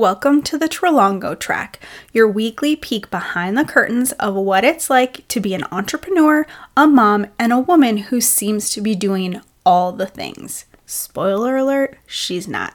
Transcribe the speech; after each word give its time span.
Welcome 0.00 0.40
to 0.44 0.56
the 0.56 0.66
Trelongo 0.66 1.38
Track, 1.38 1.78
your 2.10 2.26
weekly 2.26 2.74
peek 2.74 3.10
behind 3.10 3.58
the 3.58 3.66
curtains 3.66 4.12
of 4.12 4.34
what 4.34 4.64
it's 4.64 4.88
like 4.88 5.28
to 5.28 5.40
be 5.40 5.52
an 5.52 5.64
entrepreneur, 5.70 6.46
a 6.74 6.86
mom, 6.86 7.26
and 7.38 7.52
a 7.52 7.58
woman 7.58 7.98
who 7.98 8.18
seems 8.22 8.70
to 8.70 8.80
be 8.80 8.94
doing 8.94 9.42
all 9.66 9.92
the 9.92 10.06
things. 10.06 10.64
Spoiler 10.86 11.58
alert, 11.58 11.98
she's 12.06 12.48
not. 12.48 12.72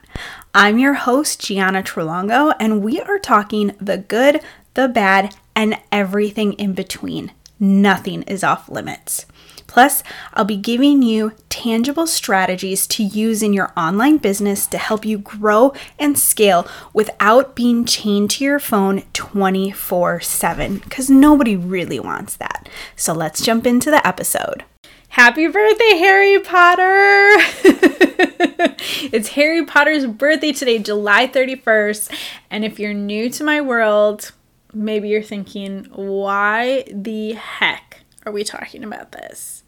I'm 0.53 0.77
your 0.77 0.93
host, 0.93 1.43
Gianna 1.43 1.81
Trelongo, 1.81 2.53
and 2.59 2.83
we 2.83 3.01
are 3.01 3.17
talking 3.17 3.71
the 3.81 3.97
good, 3.97 4.39
the 4.75 4.87
bad, 4.87 5.35
and 5.55 5.79
everything 5.91 6.53
in 6.53 6.73
between. 6.73 7.31
Nothing 7.59 8.21
is 8.27 8.43
off 8.43 8.69
limits. 8.69 9.25
Plus, 9.67 10.03
I'll 10.33 10.45
be 10.45 10.57
giving 10.57 11.01
you 11.01 11.33
tangible 11.49 12.07
strategies 12.07 12.85
to 12.87 13.03
use 13.03 13.41
in 13.41 13.53
your 13.53 13.71
online 13.75 14.17
business 14.17 14.67
to 14.67 14.77
help 14.77 15.05
you 15.05 15.17
grow 15.17 15.73
and 15.99 16.17
scale 16.17 16.67
without 16.93 17.55
being 17.55 17.85
chained 17.85 18.29
to 18.31 18.43
your 18.43 18.59
phone 18.59 19.03
24 19.13 20.21
7, 20.21 20.77
because 20.77 21.09
nobody 21.09 21.55
really 21.55 21.99
wants 21.99 22.35
that. 22.37 22.69
So 22.95 23.13
let's 23.13 23.41
jump 23.41 23.65
into 23.65 23.89
the 23.91 24.05
episode. 24.05 24.63
Happy 25.09 25.47
birthday, 25.47 25.97
Harry 25.97 26.39
Potter! 26.39 26.81
it's 29.13 29.29
Harry 29.29 29.65
Potter's 29.65 30.05
birthday 30.05 30.51
today, 30.51 30.77
July 30.77 31.27
31st. 31.27 32.13
And 32.51 32.65
if 32.65 32.79
you're 32.79 32.93
new 32.93 33.29
to 33.29 33.43
my 33.45 33.61
world, 33.61 34.33
maybe 34.73 35.07
you're 35.07 35.23
thinking, 35.23 35.85
why 35.93 36.83
the 36.91 37.31
heck 37.33 38.01
are 38.25 38.31
we 38.31 38.43
talking 38.43 38.83
about 38.83 39.13
this? 39.13 39.63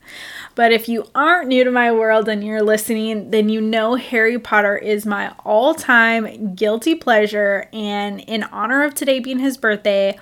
But 0.56 0.72
if 0.72 0.90
you 0.90 1.06
aren't 1.14 1.50
new 1.50 1.64
to 1.64 1.72
my 1.72 1.92
world 1.92 2.28
and 2.28 2.44
you're 2.44 2.64
listening, 2.64 3.32
then 3.32 3.50
you 3.50 3.62
know 3.62 3.96
Harry 3.96 4.40
Potter 4.40 4.78
is 4.78 5.06
my 5.06 5.34
all 5.46 5.74
time 5.76 6.56
guilty 6.56 6.96
pleasure. 6.96 7.70
And 7.72 8.20
in 8.22 8.44
honor 8.44 8.84
of 8.84 8.96
today 8.96 9.20
being 9.20 9.40
his 9.40 9.58
birthday, 9.58 10.18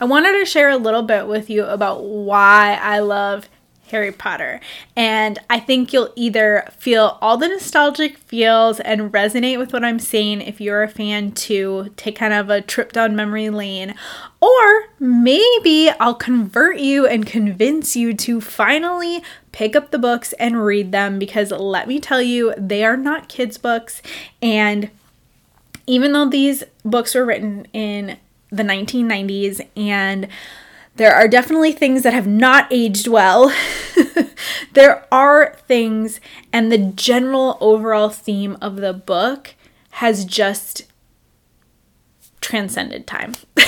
I 0.00 0.04
wanted 0.04 0.38
to 0.38 0.44
share 0.44 0.70
a 0.70 0.76
little 0.76 1.02
bit 1.02 1.26
with 1.26 1.50
you 1.50 1.64
about 1.64 2.04
why 2.04 2.78
I 2.80 3.00
love 3.00 3.48
Harry 3.90 4.12
Potter. 4.12 4.60
And 4.96 5.38
I 5.50 5.60
think 5.60 5.92
you'll 5.92 6.12
either 6.16 6.68
feel 6.76 7.18
all 7.20 7.36
the 7.36 7.48
nostalgic 7.48 8.18
feels 8.18 8.80
and 8.80 9.12
resonate 9.12 9.58
with 9.58 9.72
what 9.72 9.84
I'm 9.84 9.98
saying 9.98 10.42
if 10.42 10.60
you're 10.60 10.82
a 10.82 10.88
fan 10.88 11.32
to 11.32 11.92
take 11.96 12.16
kind 12.16 12.32
of 12.32 12.50
a 12.50 12.60
trip 12.60 12.92
down 12.92 13.16
memory 13.16 13.50
lane, 13.50 13.94
or 14.40 14.84
maybe 14.98 15.90
I'll 16.00 16.14
convert 16.14 16.78
you 16.78 17.06
and 17.06 17.26
convince 17.26 17.96
you 17.96 18.14
to 18.14 18.40
finally 18.40 19.22
pick 19.52 19.74
up 19.74 19.90
the 19.90 19.98
books 19.98 20.32
and 20.34 20.64
read 20.64 20.92
them 20.92 21.18
because 21.18 21.50
let 21.50 21.88
me 21.88 21.98
tell 21.98 22.22
you, 22.22 22.54
they 22.56 22.84
are 22.84 22.96
not 22.96 23.28
kids' 23.28 23.58
books. 23.58 24.02
And 24.40 24.90
even 25.86 26.12
though 26.12 26.28
these 26.28 26.62
books 26.84 27.14
were 27.14 27.24
written 27.24 27.66
in 27.72 28.18
the 28.50 28.62
1990s 28.62 29.66
and 29.76 30.28
there 30.98 31.14
are 31.14 31.28
definitely 31.28 31.72
things 31.72 32.02
that 32.02 32.12
have 32.12 32.26
not 32.26 32.66
aged 32.70 33.06
well. 33.06 33.54
there 34.74 35.06
are 35.12 35.56
things, 35.66 36.20
and 36.52 36.70
the 36.70 36.78
general 36.78 37.56
overall 37.60 38.10
theme 38.10 38.58
of 38.60 38.76
the 38.76 38.92
book 38.92 39.54
has 39.92 40.24
just 40.24 40.84
transcended 42.40 43.06
time. 43.06 43.34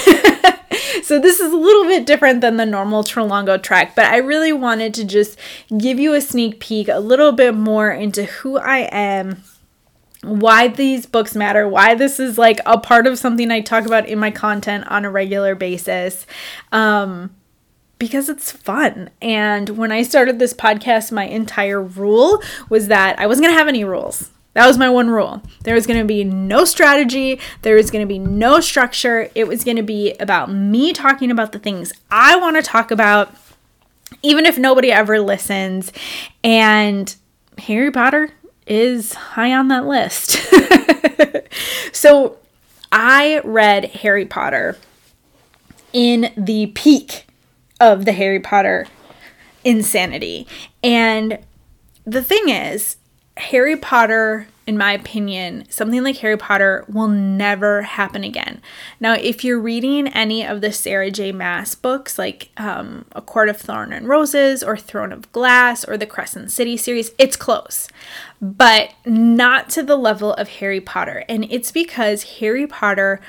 so 1.02 1.20
this 1.20 1.38
is 1.38 1.52
a 1.52 1.56
little 1.56 1.84
bit 1.84 2.04
different 2.04 2.40
than 2.40 2.56
the 2.56 2.66
normal 2.66 3.04
Trelongo 3.04 3.62
track, 3.62 3.94
but 3.94 4.06
I 4.06 4.18
really 4.18 4.52
wanted 4.52 4.92
to 4.94 5.04
just 5.04 5.38
give 5.78 6.00
you 6.00 6.14
a 6.14 6.20
sneak 6.20 6.58
peek 6.58 6.88
a 6.88 6.98
little 6.98 7.32
bit 7.32 7.54
more 7.54 7.90
into 7.90 8.24
who 8.24 8.58
I 8.58 8.88
am 8.90 9.42
why 10.22 10.68
these 10.68 11.06
books 11.06 11.34
matter, 11.34 11.68
why 11.68 11.94
this 11.94 12.20
is 12.20 12.36
like 12.36 12.60
a 12.66 12.78
part 12.78 13.06
of 13.06 13.18
something 13.18 13.50
I 13.50 13.60
talk 13.60 13.86
about 13.86 14.06
in 14.06 14.18
my 14.18 14.30
content 14.30 14.86
on 14.88 15.04
a 15.04 15.10
regular 15.10 15.54
basis. 15.54 16.26
Um, 16.72 17.34
because 17.98 18.28
it's 18.28 18.50
fun. 18.50 19.10
And 19.20 19.70
when 19.70 19.92
I 19.92 20.02
started 20.02 20.38
this 20.38 20.54
podcast, 20.54 21.12
my 21.12 21.24
entire 21.24 21.82
rule 21.82 22.42
was 22.68 22.88
that 22.88 23.18
I 23.18 23.26
wasn't 23.26 23.44
going 23.44 23.54
to 23.54 23.58
have 23.58 23.68
any 23.68 23.84
rules. 23.84 24.30
That 24.54 24.66
was 24.66 24.78
my 24.78 24.88
one 24.90 25.10
rule. 25.10 25.42
There 25.62 25.74
was 25.74 25.86
going 25.86 26.00
to 26.00 26.06
be 26.06 26.24
no 26.24 26.64
strategy. 26.64 27.38
There 27.62 27.76
was 27.76 27.90
going 27.90 28.02
to 28.02 28.08
be 28.08 28.18
no 28.18 28.58
structure. 28.60 29.30
It 29.34 29.46
was 29.46 29.64
going 29.64 29.76
to 29.76 29.82
be 29.82 30.14
about 30.14 30.50
me 30.50 30.92
talking 30.92 31.30
about 31.30 31.52
the 31.52 31.58
things 31.58 31.92
I 32.10 32.36
want 32.36 32.56
to 32.56 32.62
talk 32.62 32.90
about, 32.90 33.32
even 34.22 34.44
if 34.46 34.58
nobody 34.58 34.90
ever 34.90 35.20
listens. 35.20 35.92
And 36.42 37.14
Harry 37.58 37.92
Potter 37.92 38.30
is 38.70 39.14
high 39.14 39.52
on 39.52 39.66
that 39.68 39.84
list. 39.84 40.38
so 41.92 42.38
I 42.92 43.40
read 43.44 43.86
Harry 43.86 44.24
Potter 44.24 44.78
in 45.92 46.32
the 46.36 46.68
peak 46.68 47.26
of 47.80 48.04
the 48.04 48.12
Harry 48.12 48.38
Potter 48.38 48.86
insanity. 49.64 50.46
And 50.84 51.40
the 52.04 52.22
thing 52.22 52.48
is, 52.48 52.96
Harry 53.36 53.76
Potter, 53.76 54.46
in 54.70 54.78
my 54.78 54.92
opinion, 54.92 55.64
something 55.68 56.04
like 56.04 56.18
Harry 56.18 56.36
Potter 56.36 56.84
will 56.88 57.08
never 57.08 57.82
happen 57.82 58.22
again. 58.22 58.62
Now, 59.00 59.14
if 59.14 59.42
you're 59.42 59.58
reading 59.58 60.06
any 60.06 60.46
of 60.46 60.60
the 60.60 60.70
Sarah 60.70 61.10
J. 61.10 61.32
Maas 61.32 61.74
books, 61.74 62.20
like 62.20 62.50
um, 62.56 63.04
A 63.10 63.20
Court 63.20 63.48
of 63.48 63.56
Thorn 63.56 63.92
and 63.92 64.06
Roses 64.06 64.62
or 64.62 64.76
Throne 64.76 65.10
of 65.10 65.32
Glass 65.32 65.84
or 65.84 65.98
the 65.98 66.06
Crescent 66.06 66.52
City 66.52 66.76
series, 66.76 67.10
it's 67.18 67.34
close, 67.34 67.88
but 68.40 68.94
not 69.04 69.68
to 69.70 69.82
the 69.82 69.96
level 69.96 70.34
of 70.34 70.48
Harry 70.48 70.80
Potter. 70.80 71.24
And 71.28 71.44
it's 71.50 71.72
because 71.72 72.38
Harry 72.38 72.68
Potter 72.68 73.20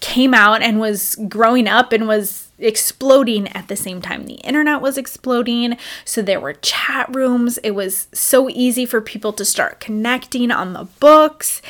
came 0.00 0.34
out 0.34 0.60
and 0.60 0.80
was 0.80 1.14
growing 1.28 1.68
up 1.68 1.92
and 1.92 2.08
was 2.08 2.47
exploding 2.58 3.48
at 3.48 3.68
the 3.68 3.76
same 3.76 4.02
time 4.02 4.26
the 4.26 4.34
internet 4.34 4.80
was 4.80 4.98
exploding. 4.98 5.76
So 6.04 6.22
there 6.22 6.40
were 6.40 6.54
chat 6.54 7.14
rooms. 7.14 7.58
It 7.58 7.72
was 7.72 8.08
so 8.12 8.48
easy 8.50 8.84
for 8.84 9.00
people 9.00 9.32
to 9.34 9.44
start 9.44 9.80
connecting 9.80 10.50
on 10.50 10.72
the 10.72 10.84
books. 11.00 11.62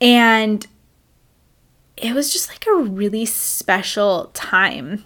And 0.00 0.66
it 1.96 2.14
was 2.14 2.32
just 2.32 2.48
like 2.48 2.66
a 2.66 2.74
really 2.76 3.24
special 3.24 4.30
time. 4.34 5.04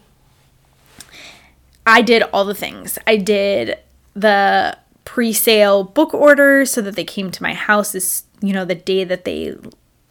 I 1.87 2.03
did 2.03 2.22
all 2.32 2.44
the 2.44 2.54
things. 2.54 2.98
I 3.06 3.16
did 3.16 3.78
the 4.15 4.77
pre-sale 5.04 5.84
book 5.84 6.12
orders 6.12 6.71
so 6.71 6.82
that 6.82 6.97
they 6.97 7.04
came 7.04 7.31
to 7.31 7.43
my 7.43 7.54
house 7.54 7.93
this 7.93 8.25
you 8.43 8.53
know 8.53 8.65
the 8.65 8.75
day 8.75 9.04
that 9.04 9.25
they 9.25 9.56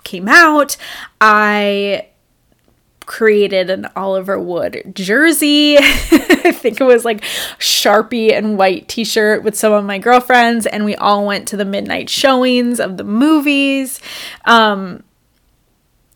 came 0.03 0.27
out. 0.27 0.77
I 1.21 2.07
created 3.07 3.71
an 3.71 3.87
Oliver 3.95 4.39
Wood 4.39 4.91
jersey. 4.93 5.77
I 5.79 6.51
think 6.51 6.79
it 6.79 6.83
was 6.83 7.03
like 7.03 7.21
Sharpie 7.57 8.31
and 8.31 8.57
white 8.57 8.87
t 8.87 9.03
shirt 9.03 9.43
with 9.43 9.55
some 9.57 9.73
of 9.73 9.83
my 9.83 9.97
girlfriends, 9.97 10.67
and 10.67 10.85
we 10.85 10.95
all 10.95 11.25
went 11.25 11.47
to 11.47 11.57
the 11.57 11.65
midnight 11.65 12.09
showings 12.09 12.79
of 12.79 12.97
the 12.97 13.03
movies. 13.03 13.99
Um, 14.45 15.03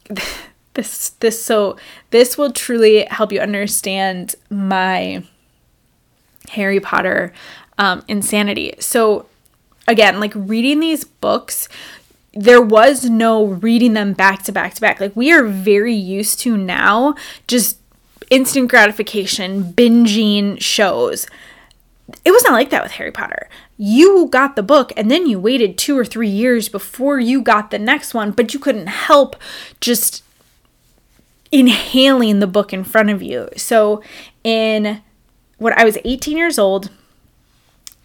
this 0.74 1.09
this 1.19 1.44
so 1.44 1.78
this 2.12 2.38
will 2.38 2.52
truly 2.52 3.06
help 3.06 3.31
you 3.31 3.40
understand 3.40 4.35
my 4.50 5.23
Harry 6.50 6.79
Potter 6.79 7.34
um, 7.78 8.03
insanity. 8.08 8.73
So 8.79 9.25
again, 9.88 10.19
like 10.19 10.34
reading 10.35 10.79
these 10.79 11.03
books, 11.03 11.68
there 12.34 12.62
was 12.62 13.09
no 13.09 13.46
reading 13.46 13.94
them 13.94 14.14
back 14.14 14.44
to 14.44 14.52
back 14.52 14.74
to 14.75 14.81
back. 14.81 15.00
Like 15.00 15.16
we 15.16 15.31
are 15.31 15.44
very 15.44 15.94
used 15.94 16.40
to 16.42 16.56
now 16.56 17.16
just 17.47 17.78
instant 18.30 18.69
gratification, 18.69 19.74
binging 19.74 20.59
shows. 20.62 21.28
It 22.25 22.31
was 22.31 22.44
not 22.44 22.53
like 22.53 22.70
that 22.70 22.84
with 22.84 22.94
Harry 22.94 23.12
Potter. 23.12 23.50
You 23.78 24.28
got 24.28 24.56
the 24.56 24.64
book 24.64 24.94
and 24.96 25.09
then 25.09 25.28
you 25.28 25.40
waited 25.40 25.78
two 25.78 25.97
or 25.97 26.06
three 26.06 26.30
years 26.30 26.70
before 26.70 27.20
you 27.20 27.41
got 27.41 27.72
the 27.72 27.80
next 27.80 28.14
one, 28.14 28.31
but 28.31 28.53
you 28.53 28.59
couldn't 28.59 28.88
help 28.88 29.36
just 29.80 30.24
inhaling 31.52 32.40
the 32.40 32.47
book 32.47 32.72
in 32.73 32.84
front 32.84 33.09
of 33.09 33.22
you. 33.22 33.50
So, 33.58 34.02
in 34.44 35.02
when 35.58 35.73
I 35.73 35.84
was 35.84 35.97
18 36.03 36.38
years 36.38 36.58
old, 36.58 36.90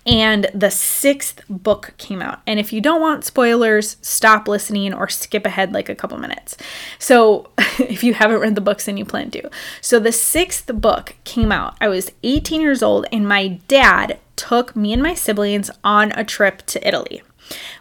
and 0.07 0.49
the 0.55 0.71
sixth 0.71 1.43
book 1.49 1.95
came 1.99 2.23
out. 2.23 2.41
And 2.47 2.61
if 2.61 2.73
you 2.73 2.81
don't 2.81 3.01
want 3.01 3.25
spoilers, 3.25 3.97
stop 4.01 4.47
listening 4.47 4.95
or 4.95 5.09
skip 5.09 5.45
ahead 5.45 5.73
like 5.73 5.89
a 5.89 5.95
couple 5.95 6.17
minutes. 6.19 6.57
So, 6.99 7.51
if 7.79 8.05
you 8.05 8.15
haven't 8.15 8.41
read 8.41 8.55
the 8.55 8.61
books 8.61 8.87
and 8.87 8.99
you 8.99 9.05
plan 9.05 9.31
to. 9.33 9.51
So, 9.81 9.99
the 9.99 10.13
sixth 10.13 10.67
book 10.81 11.17
came 11.25 11.51
out. 11.51 11.77
I 11.81 11.89
was 11.89 12.13
18 12.23 12.61
years 12.61 12.83
old, 12.83 13.07
and 13.11 13.29
my 13.29 13.61
dad 13.69 14.19
took 14.37 14.77
me 14.77 14.93
and 14.93 15.03
my 15.03 15.15
siblings 15.15 15.71
on 15.83 16.13
a 16.13 16.25
trip 16.25 16.65
to 16.67 16.87
Italy. 16.87 17.23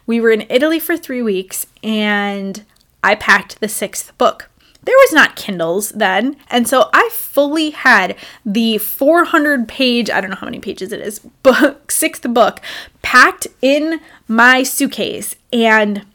We 0.07 0.19
were 0.19 0.31
in 0.31 0.45
Italy 0.49 0.79
for 0.79 0.97
three 0.97 1.21
weeks, 1.21 1.67
and 1.83 2.63
I 3.03 3.15
packed 3.15 3.59
the 3.59 3.67
sixth 3.67 4.17
book 4.17 4.49
there 4.85 4.95
was 4.95 5.13
not 5.13 5.35
Kindles 5.35 5.89
then. 5.89 6.37
And 6.49 6.67
so 6.67 6.89
I 6.93 7.09
fully 7.11 7.71
had 7.71 8.15
the 8.45 8.77
400 8.77 9.67
page, 9.67 10.09
I 10.09 10.21
don't 10.21 10.29
know 10.29 10.35
how 10.35 10.45
many 10.45 10.59
pages 10.59 10.91
it 10.91 11.01
is, 11.01 11.19
book, 11.43 11.91
sixth 11.91 12.23
book 12.33 12.61
packed 13.01 13.47
in 13.61 13.99
my 14.27 14.63
suitcase. 14.63 15.35
And 15.51 16.05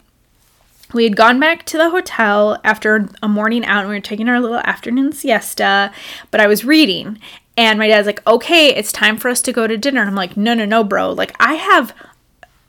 we 0.93 1.05
had 1.05 1.17
gone 1.17 1.39
back 1.39 1.65
to 1.67 1.77
the 1.77 1.91
hotel 1.91 2.61
after 2.65 3.09
a 3.23 3.29
morning 3.29 3.65
out 3.65 3.81
and 3.81 3.89
we 3.89 3.95
were 3.97 4.01
taking 4.01 4.29
our 4.29 4.41
little 4.41 4.59
afternoon 4.59 5.13
siesta, 5.13 5.93
but 6.31 6.41
I 6.41 6.47
was 6.47 6.65
reading. 6.65 7.19
And 7.57 7.79
my 7.79 7.89
dad's 7.89 8.07
like, 8.07 8.27
okay, 8.27 8.75
it's 8.75 8.91
time 8.91 9.17
for 9.17 9.29
us 9.29 9.43
to 9.43 9.53
go 9.53 9.67
to 9.67 9.77
dinner. 9.77 10.01
And 10.01 10.09
I'm 10.09 10.17
like, 10.17 10.37
no, 10.37 10.55
no, 10.55 10.65
no, 10.65 10.83
bro. 10.83 11.13
Like, 11.13 11.35
I 11.39 11.55
have 11.55 11.95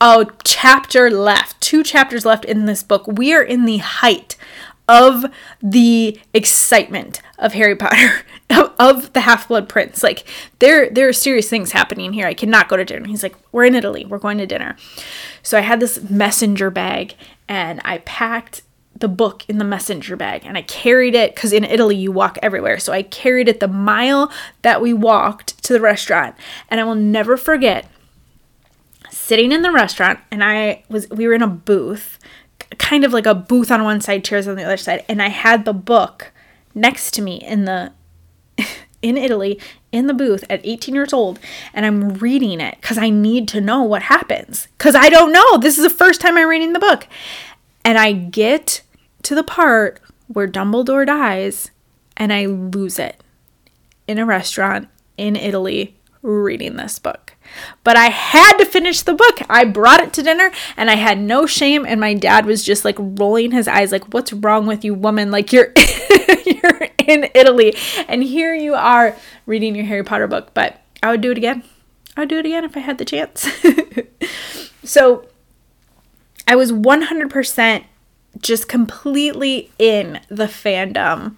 a 0.01 0.25
chapter 0.43 1.09
left, 1.09 1.61
two 1.61 1.83
chapters 1.83 2.25
left 2.25 2.43
in 2.43 2.65
this 2.65 2.83
book. 2.83 3.07
We 3.07 3.33
are 3.33 3.43
in 3.43 3.65
the 3.65 3.77
height 3.77 4.35
of 4.91 5.25
the 5.61 6.19
excitement 6.33 7.21
of 7.39 7.53
Harry 7.53 7.77
Potter, 7.77 8.25
of, 8.77 9.13
the 9.13 9.21
Half 9.21 9.47
Blood 9.47 9.69
Prince. 9.69 10.03
Like 10.03 10.27
there, 10.59 10.89
there 10.89 11.07
are 11.07 11.13
serious 11.13 11.49
things 11.49 11.71
happening 11.71 12.11
here. 12.11 12.27
I 12.27 12.33
cannot 12.33 12.67
go 12.67 12.75
to 12.75 12.83
dinner. 12.83 13.07
He's 13.07 13.23
like, 13.23 13.35
we're 13.53 13.63
in 13.63 13.73
Italy. 13.73 14.05
We're 14.05 14.19
going 14.19 14.37
to 14.39 14.45
dinner. 14.45 14.75
So 15.43 15.57
I 15.57 15.61
had 15.61 15.79
this 15.79 16.09
messenger 16.09 16.69
bag, 16.69 17.15
and 17.47 17.79
I 17.85 17.99
packed 17.99 18.63
the 18.93 19.07
book 19.07 19.45
in 19.47 19.57
the 19.57 19.65
messenger 19.65 20.15
bag 20.15 20.45
and 20.45 20.55
I 20.55 20.61
carried 20.61 21.15
it 21.15 21.33
because 21.33 21.53
in 21.53 21.63
Italy 21.63 21.95
you 21.95 22.11
walk 22.11 22.37
everywhere. 22.43 22.77
So 22.77 22.93
I 22.93 23.01
carried 23.01 23.47
it 23.47 23.59
the 23.59 23.67
mile 23.67 24.31
that 24.61 24.79
we 24.79 24.93
walked 24.93 25.63
to 25.63 25.73
the 25.73 25.81
restaurant. 25.81 26.35
And 26.69 26.79
I 26.79 26.83
will 26.83 26.93
never 26.93 27.35
forget 27.35 27.87
sitting 29.09 29.51
in 29.51 29.63
the 29.63 29.71
restaurant 29.71 30.19
and 30.29 30.43
I 30.43 30.83
was 30.87 31.09
we 31.09 31.25
were 31.25 31.33
in 31.33 31.41
a 31.41 31.47
booth 31.47 32.19
kind 32.77 33.03
of 33.03 33.13
like 33.13 33.25
a 33.25 33.35
booth 33.35 33.71
on 33.71 33.83
one 33.83 34.01
side, 34.01 34.23
chairs 34.23 34.47
on 34.47 34.55
the 34.55 34.63
other 34.63 34.77
side, 34.77 35.03
and 35.07 35.21
I 35.21 35.29
had 35.29 35.65
the 35.65 35.73
book 35.73 36.31
next 36.73 37.11
to 37.11 37.21
me 37.21 37.37
in 37.37 37.65
the 37.65 37.91
in 39.01 39.17
Italy 39.17 39.59
in 39.91 40.07
the 40.07 40.13
booth 40.13 40.43
at 40.49 40.61
18 40.63 40.95
years 40.95 41.11
old 41.11 41.39
and 41.73 41.85
I'm 41.85 42.13
reading 42.15 42.61
it 42.61 42.81
cuz 42.81 42.97
I 42.97 43.09
need 43.09 43.47
to 43.49 43.59
know 43.59 43.81
what 43.83 44.03
happens 44.03 44.67
cuz 44.77 44.95
I 44.95 45.09
don't 45.09 45.31
know. 45.31 45.57
This 45.57 45.77
is 45.77 45.83
the 45.83 45.89
first 45.89 46.21
time 46.21 46.37
I'm 46.37 46.47
reading 46.47 46.73
the 46.73 46.79
book. 46.79 47.07
And 47.83 47.97
I 47.97 48.13
get 48.13 48.81
to 49.23 49.35
the 49.35 49.43
part 49.43 49.99
where 50.27 50.47
Dumbledore 50.47 51.05
dies 51.05 51.71
and 52.15 52.31
I 52.31 52.45
lose 52.45 52.99
it 52.99 53.21
in 54.07 54.17
a 54.17 54.25
restaurant 54.25 54.87
in 55.17 55.35
Italy 55.35 55.95
reading 56.21 56.75
this 56.75 56.99
book. 56.99 57.30
But 57.83 57.97
I 57.97 58.05
had 58.05 58.57
to 58.57 58.65
finish 58.65 59.01
the 59.01 59.13
book. 59.13 59.39
I 59.49 59.65
brought 59.65 60.01
it 60.01 60.13
to 60.13 60.23
dinner 60.23 60.51
and 60.77 60.89
I 60.89 60.95
had 60.95 61.19
no 61.19 61.45
shame 61.45 61.85
and 61.85 61.99
my 61.99 62.13
dad 62.13 62.45
was 62.45 62.63
just 62.63 62.85
like 62.85 62.95
rolling 62.99 63.51
his 63.51 63.67
eyes 63.67 63.91
like 63.91 64.13
what's 64.13 64.33
wrong 64.33 64.65
with 64.65 64.83
you 64.83 64.93
woman 64.93 65.31
like 65.31 65.51
you're 65.51 65.73
you're 66.45 66.87
in 67.07 67.29
Italy 67.33 67.75
and 68.07 68.23
here 68.23 68.53
you 68.53 68.73
are 68.73 69.15
reading 69.45 69.75
your 69.75 69.85
Harry 69.85 70.03
Potter 70.03 70.27
book, 70.27 70.53
but 70.53 70.81
I 71.01 71.11
would 71.11 71.21
do 71.21 71.31
it 71.31 71.37
again. 71.37 71.63
I 72.15 72.21
would 72.21 72.29
do 72.29 72.37
it 72.39 72.45
again 72.45 72.63
if 72.63 72.75
I 72.75 72.81
had 72.81 72.97
the 72.97 73.05
chance. 73.05 73.47
so 74.83 75.27
I 76.47 76.55
was 76.55 76.71
100% 76.71 77.85
just 78.39 78.67
completely 78.67 79.71
in 79.77 80.19
the 80.29 80.45
fandom 80.45 81.35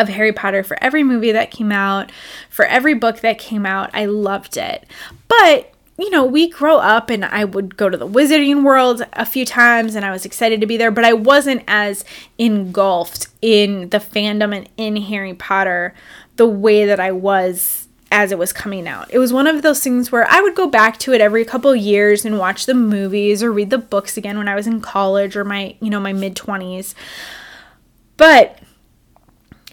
of 0.00 0.08
Harry 0.08 0.32
Potter 0.32 0.62
for 0.62 0.82
every 0.82 1.02
movie 1.02 1.32
that 1.32 1.50
came 1.50 1.72
out, 1.72 2.10
for 2.48 2.64
every 2.64 2.94
book 2.94 3.20
that 3.20 3.38
came 3.38 3.66
out. 3.66 3.90
I 3.92 4.06
loved 4.06 4.56
it. 4.56 4.86
But 5.28 5.72
you 5.98 6.08
know, 6.08 6.24
we 6.24 6.48
grow 6.48 6.78
up 6.78 7.10
and 7.10 7.26
I 7.26 7.44
would 7.44 7.76
go 7.76 7.90
to 7.90 7.96
the 7.96 8.08
Wizarding 8.08 8.64
World 8.64 9.02
a 9.12 9.26
few 9.26 9.44
times 9.44 9.94
and 9.94 10.04
I 10.04 10.10
was 10.10 10.24
excited 10.24 10.58
to 10.62 10.66
be 10.66 10.78
there, 10.78 10.90
but 10.90 11.04
I 11.04 11.12
wasn't 11.12 11.62
as 11.68 12.06
engulfed 12.38 13.28
in 13.42 13.90
the 13.90 13.98
fandom 13.98 14.56
and 14.56 14.66
in 14.78 14.96
Harry 14.96 15.34
Potter 15.34 15.94
the 16.36 16.46
way 16.46 16.86
that 16.86 17.00
I 17.00 17.12
was 17.12 17.88
as 18.10 18.32
it 18.32 18.38
was 18.38 18.52
coming 18.52 18.88
out. 18.88 19.12
It 19.12 19.18
was 19.18 19.32
one 19.32 19.46
of 19.46 19.60
those 19.60 19.82
things 19.82 20.10
where 20.10 20.26
I 20.28 20.40
would 20.40 20.54
go 20.54 20.66
back 20.66 20.98
to 21.00 21.12
it 21.12 21.20
every 21.20 21.44
couple 21.44 21.76
years 21.76 22.24
and 22.24 22.38
watch 22.38 22.66
the 22.66 22.74
movies 22.74 23.42
or 23.42 23.52
read 23.52 23.70
the 23.70 23.78
books 23.78 24.16
again 24.16 24.38
when 24.38 24.48
I 24.48 24.54
was 24.54 24.66
in 24.66 24.80
college 24.80 25.36
or 25.36 25.44
my, 25.44 25.76
you 25.80 25.90
know, 25.90 26.00
my 26.00 26.12
mid 26.12 26.34
20s. 26.34 26.94
But 28.16 28.58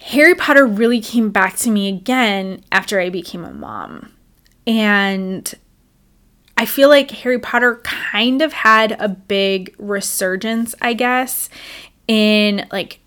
Harry 0.07 0.35
Potter 0.35 0.65
really 0.65 1.01
came 1.01 1.31
back 1.31 1.57
to 1.57 1.69
me 1.69 1.89
again 1.89 2.63
after 2.71 2.97
I 2.97 3.09
became 3.09 3.43
a 3.43 3.51
mom. 3.51 4.13
And 4.65 5.53
I 6.55 6.65
feel 6.65 6.87
like 6.87 7.11
Harry 7.11 7.39
Potter 7.39 7.81
kind 7.83 8.41
of 8.41 8.53
had 8.53 8.93
a 9.01 9.09
big 9.09 9.75
resurgence, 9.77 10.73
I 10.81 10.93
guess, 10.93 11.49
in 12.07 12.65
like 12.71 13.01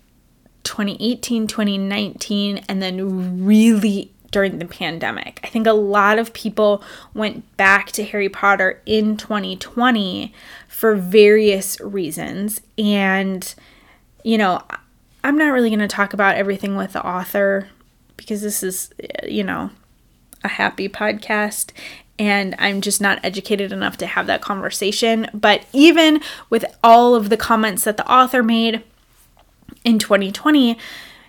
2018, 0.63 1.47
2019, 1.47 2.59
and 2.69 2.83
then 2.83 3.43
really 3.43 4.11
during 4.29 4.59
the 4.59 4.65
pandemic. 4.65 5.39
I 5.43 5.47
think 5.47 5.65
a 5.65 5.73
lot 5.73 6.19
of 6.19 6.33
people 6.33 6.83
went 7.15 7.57
back 7.57 7.91
to 7.93 8.03
Harry 8.05 8.29
Potter 8.29 8.79
in 8.85 9.17
2020 9.17 10.35
for 10.67 10.93
various 10.95 11.81
reasons. 11.81 12.61
And, 12.77 13.55
you 14.23 14.37
know, 14.37 14.61
I'm 15.23 15.37
not 15.37 15.51
really 15.53 15.69
going 15.69 15.79
to 15.79 15.87
talk 15.87 16.13
about 16.13 16.35
everything 16.35 16.75
with 16.75 16.93
the 16.93 17.05
author 17.05 17.69
because 18.17 18.41
this 18.41 18.63
is, 18.63 18.91
you 19.27 19.43
know, 19.43 19.69
a 20.43 20.47
happy 20.47 20.89
podcast 20.89 21.71
and 22.21 22.55
I'm 22.59 22.81
just 22.81 23.01
not 23.01 23.19
educated 23.23 23.71
enough 23.71 23.97
to 23.97 24.05
have 24.05 24.27
that 24.27 24.41
conversation. 24.41 25.27
But 25.33 25.65
even 25.73 26.21
with 26.51 26.65
all 26.83 27.15
of 27.15 27.29
the 27.29 27.37
comments 27.37 27.83
that 27.85 27.97
the 27.97 28.07
author 28.11 28.43
made 28.43 28.83
in 29.83 29.97
2020, 29.97 30.77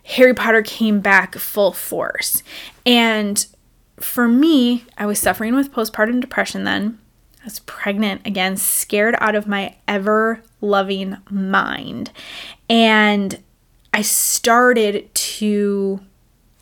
Harry 0.04 0.34
Potter 0.34 0.62
came 0.62 1.00
back 1.00 1.36
full 1.36 1.72
force. 1.72 2.42
And 2.84 3.46
for 3.98 4.28
me, 4.28 4.84
I 4.98 5.06
was 5.06 5.18
suffering 5.18 5.54
with 5.54 5.72
postpartum 5.72 6.20
depression 6.20 6.64
then. 6.64 6.98
I 7.40 7.44
was 7.44 7.60
pregnant 7.60 8.26
again, 8.26 8.56
scared 8.56 9.14
out 9.18 9.34
of 9.34 9.46
my 9.46 9.76
ever 9.88 10.42
loving 10.60 11.16
mind. 11.30 12.10
And 12.68 13.42
I 13.92 14.02
started 14.02 15.14
to 15.14 16.00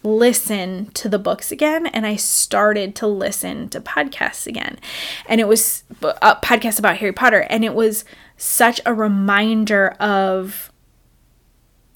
listen 0.02 0.90
to 0.92 1.08
the 1.08 1.18
books 1.18 1.52
again 1.52 1.86
and 1.86 2.06
I 2.06 2.16
started 2.16 2.94
to 2.96 3.06
listen 3.06 3.68
to 3.68 3.80
podcasts 3.80 4.46
again. 4.46 4.78
And 5.26 5.40
it 5.40 5.48
was 5.48 5.84
a 6.00 6.36
podcast 6.36 6.78
about 6.78 6.96
Harry 6.98 7.12
Potter 7.12 7.46
and 7.50 7.64
it 7.64 7.74
was 7.74 8.04
such 8.36 8.80
a 8.86 8.94
reminder 8.94 9.90
of 10.00 10.72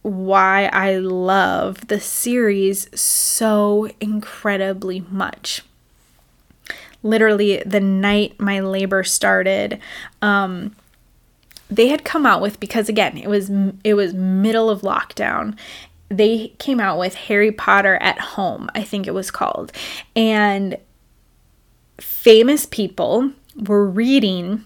why 0.02 0.66
I 0.66 0.96
love 0.96 1.88
the 1.88 1.98
series 1.98 2.88
so 2.98 3.88
incredibly 4.00 5.00
much. 5.10 5.62
Literally 7.02 7.62
the 7.64 7.80
night 7.80 8.38
my 8.38 8.60
labor 8.60 9.02
started, 9.02 9.80
um, 10.20 10.76
they 11.74 11.88
had 11.88 12.04
come 12.04 12.26
out 12.26 12.40
with 12.40 12.60
because 12.60 12.88
again 12.88 13.16
it 13.16 13.28
was 13.28 13.50
it 13.82 13.94
was 13.94 14.14
middle 14.14 14.70
of 14.70 14.82
lockdown 14.82 15.56
they 16.16 16.48
came 16.58 16.80
out 16.80 16.98
with 16.98 17.14
Harry 17.14 17.52
Potter 17.52 17.96
at 17.96 18.18
Home, 18.18 18.70
I 18.74 18.82
think 18.82 19.06
it 19.06 19.14
was 19.14 19.30
called. 19.30 19.72
And 20.14 20.76
famous 21.98 22.66
people 22.66 23.32
were 23.56 23.86
reading 23.86 24.64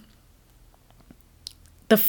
the 1.88 2.02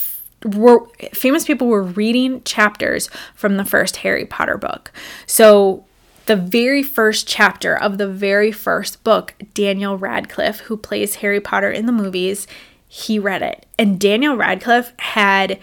were 0.46 0.88
famous 1.14 1.46
people 1.46 1.68
were 1.68 1.84
reading 1.84 2.42
chapters 2.44 3.10
from 3.36 3.58
the 3.58 3.66
first 3.66 3.98
Harry 3.98 4.26
Potter 4.26 4.58
book. 4.58 4.92
So 5.26 5.86
the 6.26 6.36
very 6.36 6.84
first 6.84 7.28
chapter 7.28 7.76
of 7.76 7.98
the 7.98 8.08
very 8.08 8.52
first 8.52 9.04
book, 9.04 9.34
Daniel 9.54 9.98
Radcliffe, 9.98 10.62
who 10.62 10.78
plays 10.78 11.16
Harry 11.16 11.42
Potter 11.42 11.72
in 11.72 11.88
the 11.88 11.92
movies, 11.92 12.48
he 12.90 13.20
read 13.20 13.44
it. 13.44 13.68
And 13.78 14.00
Daniel 14.00 14.36
Radcliffe 14.36 14.92
had 15.00 15.60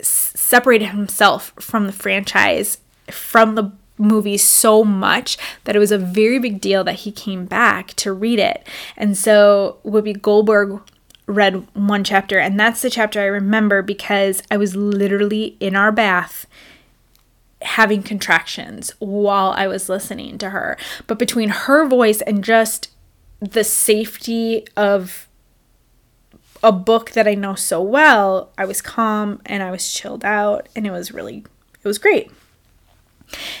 separated 0.00 0.86
himself 0.86 1.54
from 1.58 1.86
the 1.86 1.92
franchise, 1.92 2.78
from 3.08 3.54
the 3.54 3.70
movie 3.96 4.36
so 4.36 4.84
much 4.84 5.38
that 5.64 5.76
it 5.76 5.78
was 5.78 5.92
a 5.92 5.98
very 5.98 6.38
big 6.38 6.60
deal 6.60 6.84
that 6.84 6.96
he 6.96 7.12
came 7.12 7.46
back 7.46 7.94
to 7.94 8.12
read 8.12 8.40
it. 8.40 8.66
And 8.96 9.16
so 9.16 9.78
Whoopi 9.84 10.20
Goldberg 10.20 10.82
read 11.26 11.66
one 11.74 12.04
chapter, 12.04 12.38
and 12.38 12.58
that's 12.58 12.82
the 12.82 12.90
chapter 12.90 13.20
I 13.20 13.26
remember 13.26 13.80
because 13.80 14.42
I 14.50 14.56
was 14.56 14.76
literally 14.76 15.56
in 15.60 15.76
our 15.76 15.92
bath 15.92 16.46
having 17.62 18.02
contractions 18.02 18.92
while 18.98 19.52
I 19.52 19.66
was 19.68 19.88
listening 19.88 20.38
to 20.38 20.50
her. 20.50 20.76
But 21.06 21.20
between 21.20 21.48
her 21.50 21.86
voice 21.86 22.20
and 22.20 22.44
just 22.44 22.90
the 23.40 23.64
safety 23.64 24.66
of 24.76 25.25
a 26.66 26.72
book 26.72 27.12
that 27.12 27.28
I 27.28 27.34
know 27.34 27.54
so 27.54 27.80
well, 27.80 28.50
I 28.58 28.64
was 28.64 28.82
calm 28.82 29.40
and 29.46 29.62
I 29.62 29.70
was 29.70 29.92
chilled 29.92 30.24
out 30.24 30.68
and 30.74 30.84
it 30.84 30.90
was 30.90 31.12
really 31.12 31.44
it 31.82 31.84
was 31.86 31.96
great. 31.96 32.28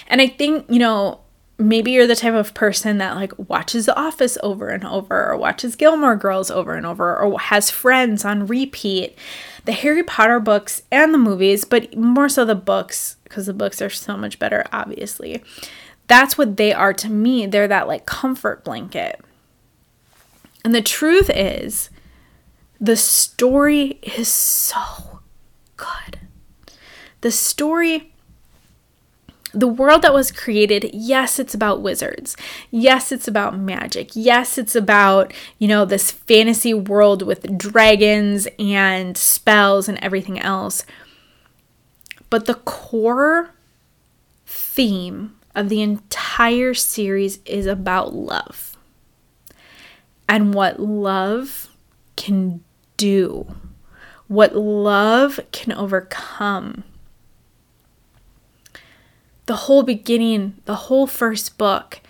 And 0.08 0.20
I 0.20 0.26
think, 0.26 0.66
you 0.68 0.80
know, 0.80 1.20
maybe 1.56 1.92
you're 1.92 2.08
the 2.08 2.16
type 2.16 2.34
of 2.34 2.52
person 2.52 2.98
that 2.98 3.14
like 3.14 3.32
watches 3.48 3.86
The 3.86 3.96
Office 3.96 4.36
over 4.42 4.70
and 4.70 4.84
over 4.84 5.30
or 5.30 5.36
watches 5.36 5.76
Gilmore 5.76 6.16
Girls 6.16 6.50
over 6.50 6.74
and 6.74 6.84
over 6.84 7.16
or 7.16 7.38
has 7.38 7.70
friends 7.70 8.24
on 8.24 8.48
repeat. 8.48 9.16
The 9.66 9.72
Harry 9.72 10.02
Potter 10.02 10.40
books 10.40 10.82
and 10.90 11.14
the 11.14 11.18
movies, 11.18 11.64
but 11.64 11.96
more 11.96 12.28
so 12.28 12.44
the 12.44 12.56
books 12.56 13.18
because 13.22 13.46
the 13.46 13.54
books 13.54 13.80
are 13.80 13.88
so 13.88 14.16
much 14.16 14.40
better 14.40 14.64
obviously. 14.72 15.44
That's 16.08 16.36
what 16.36 16.56
they 16.56 16.72
are 16.72 16.92
to 16.94 17.08
me. 17.08 17.46
They're 17.46 17.68
that 17.68 17.86
like 17.86 18.04
comfort 18.04 18.64
blanket. 18.64 19.20
And 20.64 20.74
the 20.74 20.82
truth 20.82 21.30
is, 21.32 21.88
the 22.80 22.96
story 22.96 23.98
is 24.02 24.28
so 24.28 25.20
good. 25.76 26.20
The 27.20 27.30
story 27.30 28.12
the 29.56 29.66
world 29.66 30.02
that 30.02 30.12
was 30.12 30.30
created, 30.30 30.90
yes, 30.92 31.38
it's 31.38 31.54
about 31.54 31.80
wizards. 31.80 32.36
Yes, 32.70 33.10
it's 33.10 33.26
about 33.26 33.58
magic. 33.58 34.10
Yes, 34.12 34.58
it's 34.58 34.76
about, 34.76 35.32
you 35.58 35.66
know, 35.66 35.86
this 35.86 36.10
fantasy 36.10 36.74
world 36.74 37.22
with 37.22 37.56
dragons 37.56 38.46
and 38.58 39.16
spells 39.16 39.88
and 39.88 39.98
everything 40.02 40.38
else. 40.38 40.84
But 42.28 42.44
the 42.44 42.54
core 42.54 43.54
theme 44.46 45.36
of 45.54 45.70
the 45.70 45.80
entire 45.80 46.74
series 46.74 47.38
is 47.46 47.64
about 47.64 48.14
love 48.14 48.76
and 50.28 50.52
what 50.52 50.78
love 50.80 51.70
can 52.16 52.62
do, 52.96 53.54
what 54.28 54.56
love 54.56 55.40
can 55.52 55.72
overcome 55.72 56.84
the 59.46 59.56
whole 59.56 59.82
beginning, 59.82 60.60
the 60.64 60.74
whole 60.74 61.06
first 61.06 61.56
book 61.56 62.00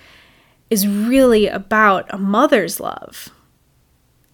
is 0.69 0.88
really 0.88 1.47
about 1.47 2.12
a 2.12 2.19
mother's 2.19 2.81
love. 2.81 3.28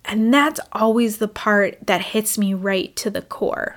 And 0.04 0.32
that's 0.32 0.60
always 0.72 1.18
the 1.18 1.28
part 1.28 1.78
that 1.86 2.00
hits 2.00 2.38
me 2.38 2.54
right 2.54 2.94
to 2.96 3.10
the 3.10 3.22
core. 3.22 3.76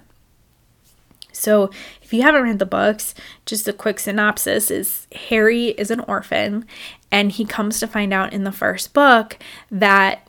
So, 1.31 1.69
if 2.01 2.13
you 2.13 2.21
haven't 2.21 2.43
read 2.43 2.59
the 2.59 2.65
books, 2.65 3.13
just 3.45 3.67
a 3.67 3.73
quick 3.73 3.99
synopsis 3.99 4.71
is 4.71 5.05
Harry 5.13 5.69
is 5.69 5.91
an 5.91 5.99
orphan 6.01 6.65
and 7.11 7.31
he 7.31 7.43
comes 7.43 7.79
to 7.79 7.87
find 7.87 8.13
out 8.13 8.31
in 8.31 8.45
the 8.45 8.53
first 8.53 8.93
book 8.93 9.37
that 9.69 10.24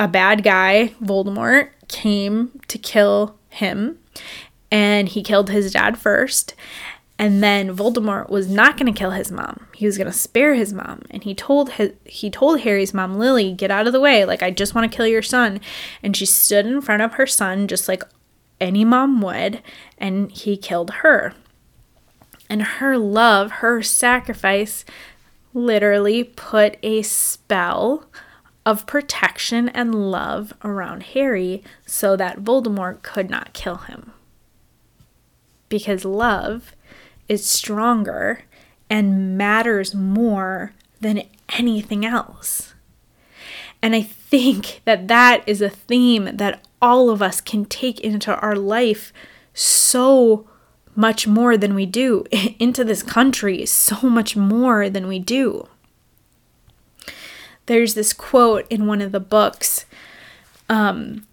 a 0.00 0.08
bad 0.08 0.42
guy, 0.42 0.94
Voldemort, 1.00 1.68
came 1.86 2.58
to 2.68 2.78
kill 2.78 3.36
him 3.50 3.98
and 4.70 5.08
he 5.08 5.22
killed 5.22 5.50
his 5.50 5.72
dad 5.72 5.98
first 5.98 6.54
and 7.20 7.42
then 7.42 7.76
Voldemort 7.76 8.30
was 8.30 8.48
not 8.48 8.78
going 8.78 8.90
to 8.90 8.98
kill 8.98 9.10
his 9.10 9.30
mom. 9.30 9.66
He 9.74 9.84
was 9.84 9.98
going 9.98 10.10
to 10.10 10.18
spare 10.18 10.54
his 10.54 10.72
mom. 10.72 11.02
And 11.10 11.22
he 11.22 11.34
told 11.34 11.72
his, 11.72 11.92
he 12.06 12.30
told 12.30 12.60
Harry's 12.60 12.94
mom, 12.94 13.18
"Lily, 13.18 13.52
get 13.52 13.70
out 13.70 13.86
of 13.86 13.92
the 13.92 14.00
way. 14.00 14.24
Like 14.24 14.42
I 14.42 14.50
just 14.50 14.74
want 14.74 14.90
to 14.90 14.96
kill 14.96 15.06
your 15.06 15.20
son." 15.20 15.60
And 16.02 16.16
she 16.16 16.24
stood 16.24 16.64
in 16.64 16.80
front 16.80 17.02
of 17.02 17.12
her 17.14 17.26
son 17.26 17.68
just 17.68 17.88
like 17.88 18.02
any 18.58 18.86
mom 18.86 19.20
would, 19.20 19.62
and 19.98 20.32
he 20.32 20.56
killed 20.56 20.92
her. 21.02 21.34
And 22.48 22.62
her 22.62 22.96
love, 22.96 23.50
her 23.52 23.82
sacrifice 23.82 24.86
literally 25.52 26.24
put 26.24 26.78
a 26.82 27.02
spell 27.02 28.06
of 28.66 28.86
protection 28.86 29.68
and 29.70 30.10
love 30.10 30.52
around 30.62 31.02
Harry 31.02 31.62
so 31.86 32.16
that 32.16 32.40
Voldemort 32.40 33.02
could 33.02 33.30
not 33.30 33.52
kill 33.52 33.76
him. 33.76 34.12
Because 35.68 36.04
love 36.04 36.72
is 37.28 37.46
stronger 37.46 38.42
and 38.88 39.38
matters 39.38 39.94
more 39.94 40.74
than 41.00 41.22
anything 41.48 42.04
else. 42.04 42.74
And 43.82 43.94
I 43.94 44.02
think 44.02 44.82
that 44.84 45.08
that 45.08 45.42
is 45.46 45.62
a 45.62 45.70
theme 45.70 46.36
that 46.36 46.66
all 46.82 47.08
of 47.08 47.22
us 47.22 47.40
can 47.40 47.64
take 47.64 48.00
into 48.00 48.34
our 48.36 48.56
life 48.56 49.12
so 49.54 50.46
much 50.94 51.26
more 51.26 51.56
than 51.56 51.74
we 51.74 51.86
do, 51.86 52.24
into 52.58 52.84
this 52.84 53.02
country 53.02 53.64
so 53.64 54.08
much 54.08 54.36
more 54.36 54.90
than 54.90 55.06
we 55.06 55.18
do. 55.18 55.66
There's 57.70 57.94
this 57.94 58.12
quote 58.12 58.66
in 58.68 58.88
one 58.88 59.00
of 59.00 59.12
the 59.12 59.20
books 59.20 59.86
um, 60.68 61.24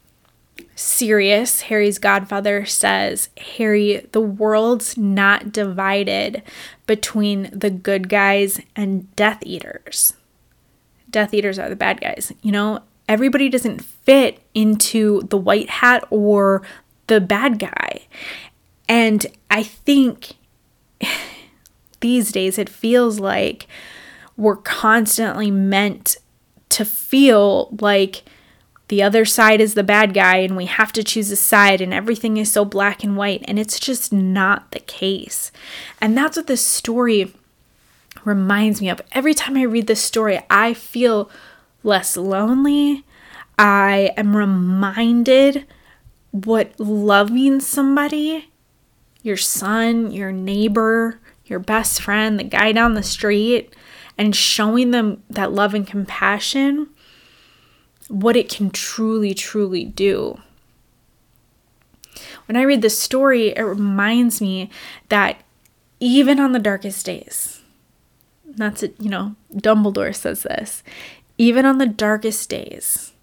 Sirius, 0.75 1.61
Harry's 1.61 1.97
godfather, 1.97 2.63
says, 2.63 3.29
Harry, 3.55 4.07
the 4.11 4.21
world's 4.21 4.95
not 4.99 5.51
divided 5.51 6.43
between 6.85 7.49
the 7.51 7.71
good 7.71 8.07
guys 8.07 8.61
and 8.75 9.15
Death 9.15 9.39
Eaters. 9.41 10.13
Death 11.09 11.33
Eaters 11.33 11.57
are 11.57 11.69
the 11.69 11.75
bad 11.75 12.01
guys. 12.01 12.31
You 12.43 12.51
know, 12.51 12.83
everybody 13.09 13.49
doesn't 13.49 13.83
fit 13.83 14.39
into 14.53 15.23
the 15.31 15.37
white 15.37 15.71
hat 15.71 16.05
or 16.11 16.61
the 17.07 17.19
bad 17.19 17.57
guy. 17.57 18.01
And 18.87 19.25
I 19.49 19.63
think 19.63 20.33
these 21.99 22.31
days 22.31 22.59
it 22.59 22.69
feels 22.69 23.19
like 23.19 23.65
we're 24.37 24.57
constantly 24.57 25.49
meant 25.49 26.17
to 26.69 26.85
feel 26.85 27.69
like 27.79 28.23
the 28.87 29.03
other 29.03 29.25
side 29.25 29.59
is 29.59 29.73
the 29.73 29.83
bad 29.83 30.13
guy 30.13 30.37
and 30.37 30.55
we 30.55 30.65
have 30.65 30.93
to 30.93 31.03
choose 31.03 31.29
a 31.31 31.35
side 31.35 31.81
and 31.81 31.93
everything 31.93 32.37
is 32.37 32.51
so 32.51 32.63
black 32.63 33.03
and 33.03 33.17
white 33.17 33.43
and 33.45 33.59
it's 33.59 33.79
just 33.79 34.13
not 34.13 34.71
the 34.71 34.79
case. 34.79 35.51
And 35.99 36.17
that's 36.17 36.37
what 36.37 36.47
this 36.47 36.65
story 36.65 37.33
reminds 38.23 38.81
me 38.81 38.89
of. 38.89 39.01
Every 39.11 39.33
time 39.33 39.57
I 39.57 39.63
read 39.63 39.87
this 39.87 40.01
story, 40.01 40.39
I 40.49 40.73
feel 40.73 41.29
less 41.83 42.15
lonely. 42.15 43.03
I 43.57 44.11
am 44.15 44.35
reminded 44.35 45.65
what 46.31 46.79
loving 46.79 47.59
somebody, 47.59 48.49
your 49.21 49.37
son, 49.37 50.11
your 50.11 50.31
neighbor, 50.31 51.19
your 51.45 51.59
best 51.59 52.01
friend, 52.01 52.39
the 52.39 52.43
guy 52.43 52.71
down 52.71 52.93
the 52.93 53.03
street, 53.03 53.73
and 54.17 54.35
showing 54.35 54.91
them 54.91 55.23
that 55.29 55.53
love 55.53 55.73
and 55.73 55.85
compassion 55.85 56.89
what 58.07 58.35
it 58.35 58.49
can 58.49 58.69
truly, 58.69 59.33
truly 59.33 59.85
do. 59.85 60.39
When 62.45 62.55
I 62.55 62.63
read 62.63 62.81
this 62.81 62.97
story, 62.97 63.49
it 63.49 63.61
reminds 63.61 64.41
me 64.41 64.69
that 65.09 65.43
even 65.99 66.39
on 66.39 66.51
the 66.51 66.59
darkest 66.59 67.05
days, 67.05 67.61
that's 68.45 68.83
it, 68.83 68.95
you 68.99 69.09
know, 69.09 69.35
Dumbledore 69.53 70.15
says 70.15 70.43
this, 70.43 70.83
even 71.37 71.65
on 71.65 71.77
the 71.77 71.85
darkest 71.85 72.49
days, 72.49 73.13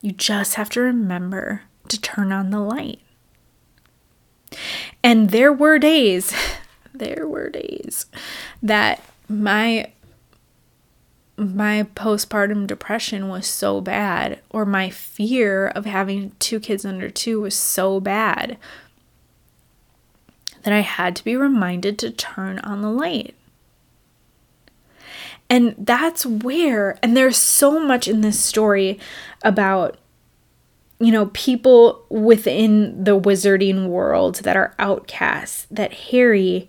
you 0.00 0.12
just 0.12 0.54
have 0.54 0.70
to 0.70 0.80
remember 0.80 1.62
to 1.88 2.00
turn 2.00 2.32
on 2.32 2.50
the 2.50 2.60
light. 2.60 3.00
And 5.02 5.30
there 5.30 5.52
were 5.52 5.78
days, 5.78 6.32
there 6.94 7.26
were 7.26 7.50
days 7.50 8.06
that 8.62 9.02
my 9.28 9.90
my 11.38 11.86
postpartum 11.94 12.66
depression 12.66 13.28
was 13.28 13.46
so 13.46 13.80
bad, 13.80 14.40
or 14.48 14.64
my 14.64 14.88
fear 14.88 15.68
of 15.68 15.84
having 15.84 16.32
two 16.38 16.58
kids 16.58 16.84
under 16.84 17.10
two 17.10 17.40
was 17.42 17.54
so 17.54 18.00
bad 18.00 18.56
that 20.62 20.72
I 20.72 20.80
had 20.80 21.14
to 21.16 21.24
be 21.24 21.36
reminded 21.36 21.98
to 21.98 22.10
turn 22.10 22.58
on 22.60 22.80
the 22.80 22.90
light. 22.90 23.34
And 25.48 25.74
that's 25.78 26.26
where, 26.26 26.98
and 27.02 27.16
there's 27.16 27.36
so 27.36 27.78
much 27.78 28.08
in 28.08 28.20
this 28.20 28.40
story 28.40 28.98
about, 29.44 29.96
you 30.98 31.12
know, 31.12 31.26
people 31.34 32.04
within 32.08 33.04
the 33.04 33.18
wizarding 33.20 33.88
world 33.88 34.36
that 34.36 34.56
are 34.56 34.74
outcasts, 34.78 35.66
that 35.70 35.92
Harry, 35.92 36.68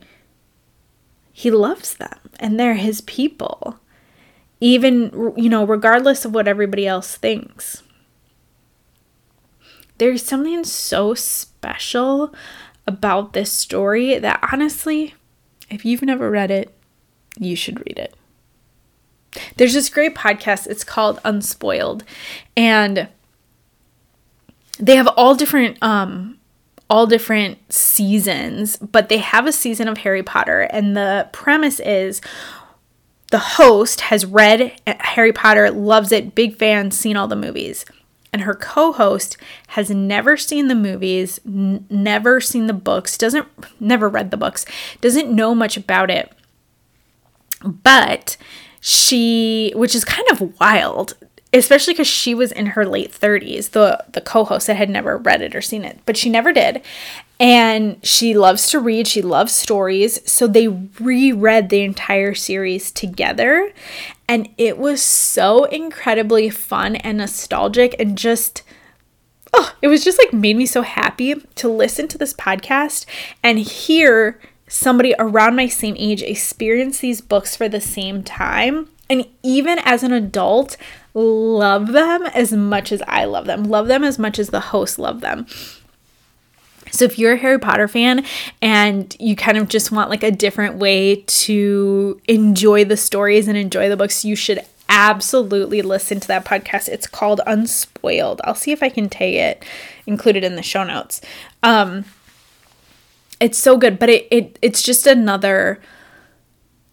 he 1.32 1.50
loves 1.50 1.96
them 1.96 2.27
and 2.40 2.60
they're 2.60 2.76
his 2.76 3.02
people 3.02 3.80
even, 4.60 5.34
you 5.36 5.50
know, 5.50 5.64
regardless 5.64 6.26
of 6.26 6.34
what 6.34 6.48
everybody 6.48 6.88
else 6.88 7.16
thinks. 7.16 7.84
There's 9.98 10.24
something 10.24 10.64
so 10.64 11.14
special 11.14 12.34
about 12.86 13.34
this 13.34 13.52
story 13.52 14.18
that 14.20 14.48
honestly, 14.52 15.16
if 15.70 15.86
you've 15.86 16.02
never 16.02 16.30
read 16.30 16.52
it, 16.52 16.74
you 17.38 17.56
should 17.56 17.80
read 17.80 18.00
it. 18.00 18.16
There's 19.58 19.74
this 19.74 19.90
great 19.90 20.16
podcast, 20.16 20.68
it's 20.68 20.84
called 20.84 21.20
Unspoiled, 21.24 22.04
and 22.56 23.10
they 24.80 24.96
have 24.96 25.08
all 25.10 25.36
different 25.36 25.78
um 25.82 26.37
all 26.90 27.06
different 27.06 27.72
seasons, 27.72 28.78
but 28.78 29.10
they 29.10 29.18
have 29.18 29.46
a 29.46 29.52
season 29.52 29.88
of 29.88 30.00
Harry 30.00 30.24
Potter 30.24 30.62
and 30.62 30.96
the 30.96 31.28
premise 31.32 31.80
is 31.82 32.22
the 33.32 33.40
host 33.40 34.02
has 34.02 34.26
read 34.26 34.80
Harry 34.88 35.34
Potter, 35.34 35.70
loves 35.70 36.12
it, 36.12 36.34
big 36.34 36.56
fan, 36.56 36.92
seen 36.92 37.18
all 37.18 37.28
the 37.28 37.36
movies. 37.36 37.84
And 38.32 38.44
her 38.44 38.56
co 38.56 38.92
host 38.92 39.38
has 39.70 39.90
never 39.90 40.38
seen 40.38 40.68
the 40.68 40.76
movies, 40.76 41.40
n- 41.46 41.86
never 41.90 42.40
seen 42.40 42.68
the 42.68 42.74
books, 42.74 43.18
doesn't, 43.18 43.48
never 43.80 44.08
read 44.08 44.32
the 44.32 44.38
books, 44.38 44.66
doesn't 45.02 45.34
know 45.34 45.56
much 45.56 45.76
about 45.76 46.10
it. 46.10 46.32
But 47.64 48.38
she, 48.80 49.74
which 49.76 49.96
is 49.96 50.06
kind 50.06 50.28
of 50.30 50.60
wild, 50.60 51.16
especially 51.58 51.94
because 51.94 52.08
she 52.08 52.34
was 52.34 52.52
in 52.52 52.68
her 52.68 52.86
late 52.86 53.12
30s, 53.12 53.72
the, 53.72 54.04
the 54.12 54.22
co 54.22 54.44
host 54.44 54.68
that 54.68 54.76
had 54.76 54.90
never 54.90 55.18
read 55.18 55.42
it 55.42 55.56
or 55.56 55.62
seen 55.62 55.84
it, 55.84 56.00
but 56.06 56.18
she 56.18 56.30
never 56.30 56.52
did. 56.54 56.82
And 57.40 58.04
she 58.06 58.36
loves 58.36 58.70
to 58.72 58.80
read, 58.80 59.08
she 59.08 59.22
loves 59.22 59.54
stories. 59.54 60.20
So 60.30 60.48
they 60.48 60.68
reread 60.68 61.70
the 61.70 61.84
entire 61.84 62.34
series 62.34 62.92
together. 62.92 63.72
And 64.28 64.50
it 64.58 64.78
was 64.78 65.02
so 65.02 65.66
incredibly 65.66 66.50
fun 66.50 66.96
and 66.98 67.20
nostalgic 67.20 67.96
and 68.00 68.18
just 68.18 68.64
oh, 69.54 69.74
it 69.82 69.88
was 69.88 70.04
just 70.04 70.20
like 70.20 70.34
made 70.34 70.58
me 70.58 70.66
so 70.66 70.82
happy 70.82 71.36
to 71.56 71.70
listen 71.70 72.08
to 72.10 72.18
this 72.18 72.34
podcast 72.34 73.06
and 73.42 73.60
hear 73.60 74.40
somebody 74.68 75.16
around 75.18 75.56
my 75.56 75.68
same 75.68 75.96
age 75.98 76.22
experience 76.22 77.00
these 77.00 77.22
books 77.22 77.56
for 77.56 77.70
the 77.70 77.82
same 77.82 78.24
time. 78.24 78.90
And 79.10 79.26
even 79.42 79.80
as 79.80 80.04
an 80.04 80.12
adult, 80.12 80.76
love 81.18 81.94
them 81.94 82.24
as 82.28 82.54
much 82.54 82.92
as 82.92 83.02
I 83.08 83.26
love 83.26 83.46
them, 83.46 83.64
love 83.64 83.88
them 83.88 84.04
as 84.04 84.20
much 84.20 84.38
as 84.38 84.50
the 84.50 84.60
hosts 84.60 85.00
love 85.00 85.22
them. 85.22 85.48
So 86.92 87.06
if 87.06 87.20
you're 87.20 87.34
a 87.34 87.38
Harry 87.38 87.60
Potter 87.60 87.88
fan 87.88 88.24
and 88.62 89.16
you 89.20 89.36
kind 89.36 89.58
of 89.58 89.68
just 89.68 89.92
want 89.92 90.10
like 90.10 90.24
a 90.24 90.32
different 90.32 90.76
way 90.76 91.18
to 91.28 92.22
enjoy 92.28 92.86
the 92.86 92.98
stories 92.98 93.48
and 93.48 93.58
enjoy 93.58 93.90
the 93.90 93.98
books, 93.98 94.24
you 94.24 94.36
should 94.36 94.62
absolutely 94.90 95.82
listen 95.82 96.20
to 96.20 96.28
that 96.28 96.46
podcast. 96.46 96.88
It's 96.88 97.08
called 97.08 97.42
Unspoiled. 97.46 98.40
I'll 98.44 98.56
see 98.56 98.72
if 98.72 98.82
I 98.82 98.90
can 98.90 99.10
tag 99.10 99.34
it, 99.34 99.66
included 100.06 100.44
in 100.44 100.56
the 100.56 100.64
show 100.64 100.84
notes. 100.84 101.20
Um, 101.62 102.06
it's 103.40 103.58
so 103.58 103.78
good, 103.78 104.00
but 104.00 104.10
it, 104.10 104.28
it 104.32 104.60
it's 104.62 104.82
just 104.82 105.06
another 105.06 105.82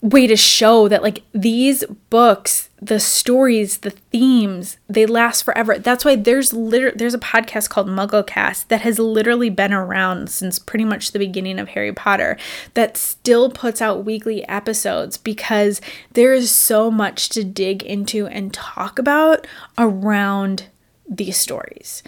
way 0.01 0.27
to 0.27 0.37
show 0.37 0.89
that 0.89 1.03
like 1.03 1.23
these 1.33 1.85
books 2.11 2.69
the 2.85 3.01
stories 3.01 3.79
the 3.79 3.91
themes 3.91 4.77
they 4.89 5.07
last 5.07 5.43
forever. 5.43 5.79
That's 5.79 6.05
why 6.05 6.17
there's 6.17 6.53
literally 6.53 6.97
there's 6.97 7.15
a 7.15 7.19
podcast 7.19 7.71
called 7.71 7.89
mugglecast 7.89 8.69
that 8.69 8.83
has 8.83 8.99
literally 8.99 9.49
been 9.49 9.73
around 9.73 10.29
since 10.29 10.59
pretty 10.59 10.85
much 10.85 11.13
the 11.13 11.19
beginning 11.19 11.59
of 11.59 11.69
harry 11.69 11.93
potter 11.93 12.37
that 12.75 12.97
still 12.97 13.49
puts 13.51 13.81
out 13.81 14.05
weekly 14.05 14.47
episodes 14.49 15.17
because 15.17 15.81
there 16.13 16.35
is 16.35 16.51
so 16.51 16.91
much 16.91 17.31
to 17.31 17.43
dig 17.43 17.83
into 17.83 18.27
and 18.27 18.53
talk 18.53 18.99
about 18.99 19.47
around 19.79 20.67
these 21.09 21.39
stories. 21.39 22.03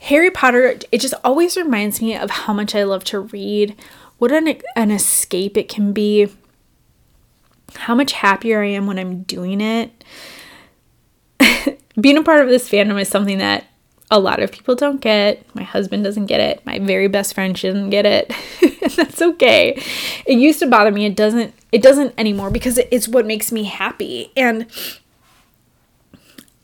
Harry 0.00 0.30
potter 0.30 0.78
it 0.92 1.00
just 1.00 1.14
always 1.24 1.56
reminds 1.56 2.00
me 2.00 2.14
of 2.14 2.30
how 2.30 2.52
much 2.52 2.76
i 2.76 2.84
love 2.84 3.02
to 3.02 3.18
read 3.18 3.74
what 4.18 4.30
an, 4.30 4.60
an 4.76 4.92
escape 4.92 5.56
it 5.56 5.68
can 5.68 5.92
be 5.92 6.28
how 7.76 7.94
much 7.94 8.12
happier 8.12 8.62
I 8.62 8.68
am 8.68 8.86
when 8.86 8.98
I'm 8.98 9.22
doing 9.22 9.60
it. 9.60 10.04
Being 12.00 12.16
a 12.16 12.22
part 12.22 12.42
of 12.42 12.48
this 12.48 12.68
fandom 12.68 13.00
is 13.00 13.08
something 13.08 13.38
that 13.38 13.66
a 14.10 14.18
lot 14.18 14.40
of 14.40 14.50
people 14.50 14.74
don't 14.74 15.00
get. 15.00 15.44
My 15.54 15.62
husband 15.62 16.04
doesn't 16.04 16.26
get 16.26 16.40
it. 16.40 16.64
My 16.64 16.78
very 16.78 17.08
best 17.08 17.34
friend 17.34 17.54
doesn't 17.54 17.90
get 17.90 18.06
it. 18.06 18.32
That's 18.96 19.20
okay. 19.20 19.80
It 20.24 20.38
used 20.38 20.60
to 20.60 20.66
bother 20.66 20.90
me. 20.90 21.06
It 21.06 21.16
doesn't 21.16 21.54
it 21.72 21.82
doesn't 21.82 22.14
anymore 22.16 22.50
because 22.50 22.78
it's 22.90 23.08
what 23.08 23.26
makes 23.26 23.52
me 23.52 23.64
happy. 23.64 24.32
And 24.36 24.66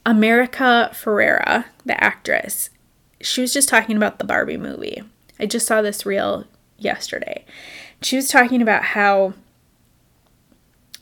America 0.07 0.91
Ferrera, 0.95 1.67
the 1.85 2.03
actress, 2.03 2.71
she 3.21 3.41
was 3.41 3.53
just 3.53 3.69
talking 3.69 3.97
about 3.97 4.19
the 4.19 4.25
Barbie 4.25 4.57
movie. 4.57 5.03
I 5.39 5.47
just 5.47 5.67
saw 5.67 5.83
this 5.83 6.07
reel 6.07 6.45
yesterday. 6.79 7.45
She 8.03 8.17
was 8.17 8.29
talking 8.29 8.63
about 8.63 8.83
how 8.83 9.35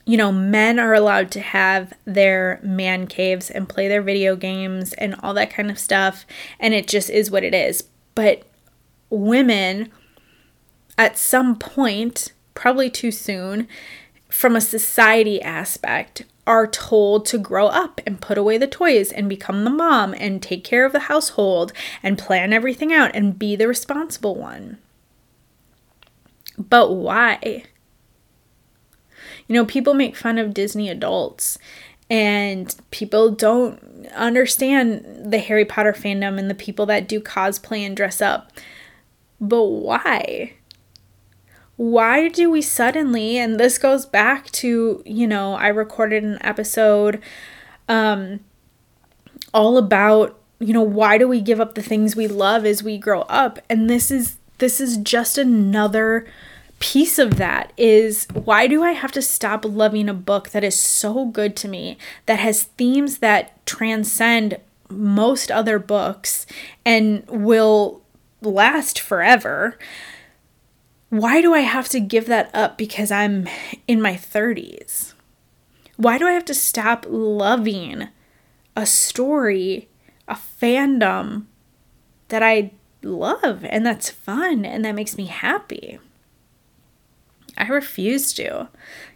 you 0.05 0.17
know, 0.17 0.31
men 0.31 0.79
are 0.79 0.93
allowed 0.93 1.31
to 1.31 1.39
have 1.39 1.93
their 2.05 2.59
man 2.61 3.07
caves 3.07 3.49
and 3.49 3.69
play 3.69 3.87
their 3.87 4.01
video 4.01 4.35
games 4.35 4.93
and 4.93 5.15
all 5.23 5.33
that 5.33 5.49
kind 5.49 5.71
of 5.71 5.79
stuff, 5.79 6.25
and 6.59 6.73
it 6.73 6.87
just 6.87 7.09
is 7.09 7.31
what 7.31 7.43
it 7.43 7.53
is. 7.53 7.85
But 8.15 8.43
women, 9.09 9.91
at 10.97 11.17
some 11.17 11.57
point, 11.57 12.33
probably 12.53 12.89
too 12.89 13.11
soon, 13.11 13.67
from 14.29 14.55
a 14.55 14.61
society 14.61 15.41
aspect, 15.41 16.23
are 16.45 16.67
told 16.67 17.25
to 17.25 17.37
grow 17.37 17.67
up 17.67 18.01
and 18.05 18.19
put 18.19 18.37
away 18.37 18.57
the 18.57 18.67
toys 18.67 19.11
and 19.11 19.29
become 19.29 19.63
the 19.63 19.69
mom 19.69 20.13
and 20.17 20.41
take 20.41 20.63
care 20.65 20.85
of 20.85 20.91
the 20.91 20.99
household 20.99 21.71
and 22.01 22.17
plan 22.17 22.51
everything 22.51 22.91
out 22.91 23.11
and 23.13 23.39
be 23.39 23.55
the 23.55 23.67
responsible 23.67 24.35
one. 24.35 24.77
But 26.57 26.91
why? 26.91 27.63
You 29.47 29.55
know, 29.55 29.65
people 29.65 29.93
make 29.93 30.15
fun 30.15 30.37
of 30.37 30.53
Disney 30.53 30.89
adults 30.89 31.57
and 32.09 32.75
people 32.91 33.31
don't 33.31 34.07
understand 34.15 35.31
the 35.31 35.39
Harry 35.39 35.65
Potter 35.65 35.93
fandom 35.93 36.37
and 36.37 36.49
the 36.49 36.55
people 36.55 36.85
that 36.87 37.07
do 37.07 37.19
cosplay 37.19 37.79
and 37.79 37.95
dress 37.95 38.21
up. 38.21 38.51
But 39.39 39.63
why? 39.63 40.53
Why 41.75 42.27
do 42.27 42.49
we 42.49 42.61
suddenly, 42.61 43.37
and 43.37 43.59
this 43.59 43.77
goes 43.77 44.05
back 44.05 44.51
to, 44.51 45.01
you 45.05 45.27
know, 45.27 45.55
I 45.55 45.67
recorded 45.69 46.23
an 46.23 46.37
episode 46.41 47.21
um, 47.89 48.41
all 49.53 49.77
about, 49.77 50.39
you 50.59 50.73
know, 50.73 50.83
why 50.83 51.17
do 51.17 51.27
we 51.27 51.41
give 51.41 51.59
up 51.59 51.75
the 51.75 51.81
things 51.81 52.15
we 52.15 52.27
love 52.27 52.65
as 52.65 52.83
we 52.83 52.97
grow 52.97 53.21
up? 53.23 53.59
And 53.69 53.89
this 53.89 54.11
is 54.11 54.37
this 54.59 54.79
is 54.79 54.97
just 54.97 55.37
another 55.37 56.25
piece 56.83 57.17
of 57.17 57.37
that 57.37 57.71
is 57.77 58.27
why 58.33 58.67
do 58.67 58.83
I 58.83 58.91
have 58.91 59.13
to 59.13 59.21
stop 59.21 59.63
loving 59.63 60.09
a 60.09 60.13
book 60.13 60.49
that 60.49 60.65
is 60.65 60.77
so 60.77 61.25
good 61.25 61.55
to 61.55 61.69
me, 61.69 61.97
that 62.25 62.39
has 62.39 62.63
themes 62.63 63.19
that 63.19 63.65
transcend 63.65 64.57
most 64.89 65.49
other 65.49 65.79
books 65.79 66.45
and 66.83 67.25
will 67.29 68.01
last 68.41 68.99
forever? 68.99 69.79
Why 71.07 71.41
do 71.41 71.53
I 71.53 71.61
have 71.61 71.87
to 71.87 72.01
give 72.01 72.25
that 72.25 72.53
up 72.53 72.77
because 72.77 73.11
I'm 73.11 73.47
in 73.87 74.01
my 74.01 74.15
30s? 74.15 75.13
Why 75.95 76.17
do 76.17 76.27
I 76.27 76.33
have 76.33 76.45
to 76.45 76.53
stop 76.53 77.05
loving 77.07 78.09
a 78.75 78.85
story, 78.85 79.87
a 80.27 80.35
fandom 80.35 81.45
that 82.27 82.43
I 82.43 82.71
love 83.01 83.63
and 83.63 83.85
that's 83.85 84.09
fun 84.09 84.65
and 84.65 84.83
that 84.83 84.95
makes 84.95 85.15
me 85.15 85.27
happy? 85.27 85.99
I 87.57 87.67
refuse 87.67 88.33
to. 88.33 88.69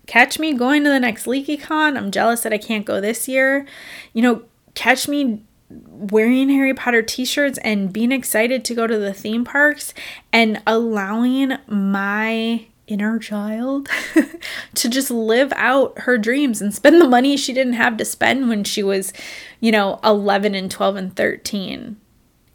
Catch 0.05 0.39
me 0.39 0.53
going 0.53 0.83
to 0.83 0.89
the 0.89 0.99
next 0.99 1.25
LeakyCon. 1.25 1.97
I'm 1.97 2.11
jealous 2.11 2.41
that 2.41 2.53
I 2.53 2.57
can't 2.57 2.85
go 2.85 3.01
this 3.01 3.27
year. 3.27 3.65
You 4.13 4.21
know, 4.21 4.43
catch 4.75 5.07
me 5.07 5.43
wearing 5.69 6.49
Harry 6.49 6.73
Potter 6.73 7.01
t 7.01 7.25
shirts 7.25 7.57
and 7.59 7.91
being 7.91 8.11
excited 8.11 8.63
to 8.65 8.75
go 8.75 8.87
to 8.87 8.97
the 8.97 9.13
theme 9.13 9.43
parks 9.43 9.93
and 10.31 10.61
allowing 10.65 11.57
my 11.67 12.67
inner 12.87 13.19
child 13.19 13.89
to 14.75 14.89
just 14.89 15.11
live 15.11 15.51
out 15.55 15.99
her 15.99 16.17
dreams 16.17 16.61
and 16.61 16.73
spend 16.73 17.01
the 17.01 17.07
money 17.07 17.35
she 17.35 17.53
didn't 17.53 17.73
have 17.73 17.97
to 17.97 18.05
spend 18.05 18.47
when 18.47 18.63
she 18.63 18.81
was, 18.81 19.11
you 19.59 19.71
know, 19.71 19.99
11 20.03 20.55
and 20.55 20.71
12 20.71 20.95
and 20.95 21.15
13. 21.15 21.97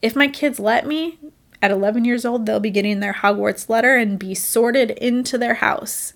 If 0.01 0.17
my 0.17 0.29
kids 0.29 0.59
let 0.59 0.87
me, 0.87 1.19
at 1.63 1.71
11 1.71 2.05
years 2.05 2.25
old, 2.25 2.45
they'll 2.45 2.61
be 2.61 2.71
getting 2.71 2.99
their 2.99 3.15
Hogwarts 3.15 3.69
letter 3.69 3.97
and 3.97 4.19
be 4.19 4.35
sorted 4.35 4.91
into 4.91 5.39
their 5.39 5.55
house. 5.55 6.13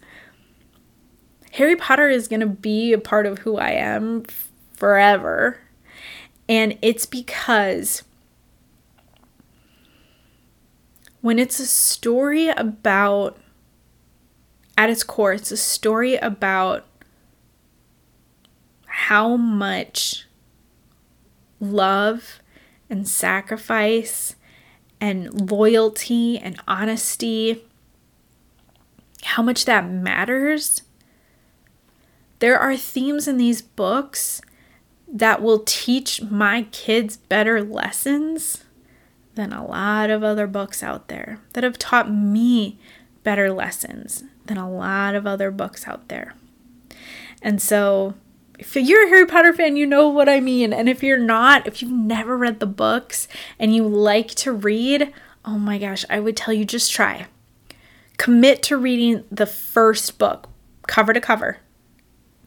Harry 1.53 1.77
Potter 1.77 2.09
is 2.11 2.29
going 2.29 2.41
to 2.41 2.47
be 2.47 2.93
a 2.93 2.99
part 2.99 3.25
of 3.25 3.39
who 3.39 3.57
I 3.57 3.71
am 3.71 4.25
forever. 4.75 5.59
And 6.49 6.77
it's 6.83 7.07
because 7.07 8.03
when 11.21 11.39
it's 11.39 11.59
a 11.59 11.67
story 11.67 12.49
about, 12.49 13.39
at 14.77 14.91
its 14.91 15.03
core, 15.03 15.33
it's 15.33 15.51
a 15.51 15.57
story 15.57 16.17
about 16.17 16.85
how 18.87 19.37
much 19.37 20.27
love 21.61 22.41
and 22.91 23.09
sacrifice 23.09 24.36
and 25.01 25.51
loyalty 25.51 26.39
and 26.39 26.59
honesty, 26.67 27.65
how 29.23 29.43
much 29.43 29.65
that 29.65 29.89
matters. 29.89 30.83
There 32.39 32.59
are 32.59 32.77
themes 32.77 33.27
in 33.27 33.39
these 33.39 33.63
books 33.63 34.41
that 35.09 35.43
will 35.43 35.63
teach 35.65 36.23
my 36.23 36.67
kids 36.73 37.17
better 37.17 37.63
lessons 37.63 38.65
than 39.35 39.53
a 39.53 39.67
lot 39.67 40.11
of 40.11 40.23
other 40.23 40.47
books 40.47 40.83
out 40.83 41.09
there, 41.09 41.41
that 41.53 41.65
have 41.65 41.79
taught 41.79 42.11
me 42.11 42.79
better 43.23 43.53
lessons 43.53 44.25
than 44.47 44.57
a 44.57 44.71
lot 44.71 45.15
of 45.15 45.27
other 45.27 45.51
books 45.51 45.87
out 45.87 46.09
there. 46.09 46.35
And 47.43 47.61
so 47.61 48.15
if 48.59 48.77
you're 48.77 49.07
a 49.07 49.09
Harry 49.09 49.27
Potter 49.27 49.53
fan, 49.53 49.77
you 49.77 49.87
know 49.87 50.09
what 50.09 50.29
I 50.29 50.41
mean. 50.41 50.73
And 50.73 50.89
if 50.89 51.03
you're 51.03 51.19
not, 51.19 51.67
if 51.67 51.83
you've 51.83 51.93
never 51.93 52.37
read 52.37 52.61
the 52.61 52.67
books 52.67 53.29
and 53.59 53.75
you 53.75 53.87
like 53.87 54.29
to 54.37 54.53
read, 54.53 55.13
oh 55.45 55.59
my 55.59 55.79
gosh, 55.79 56.05
I 56.09 56.21
would 56.21 56.37
tell 56.37 56.55
you 56.55 56.65
just 56.65 56.93
try. 56.93 57.27
Commit 58.17 58.63
to 58.65 58.77
reading 58.77 59.25
the 59.31 59.47
first 59.47 60.19
book, 60.19 60.49
cover 60.87 61.13
to 61.13 61.21
cover. 61.21 61.59